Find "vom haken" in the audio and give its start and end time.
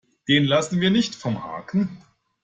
1.13-2.01